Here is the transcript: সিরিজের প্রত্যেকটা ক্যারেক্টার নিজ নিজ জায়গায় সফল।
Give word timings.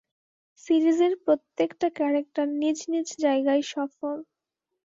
সিরিজের 0.63 1.13
প্রত্যেকটা 1.25 1.87
ক্যারেক্টার 1.97 2.47
নিজ 2.61 2.79
নিজ 2.91 3.07
জায়গায় 3.23 3.63
সফল। 3.73 4.17